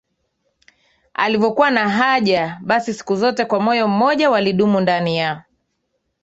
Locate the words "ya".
5.17-5.43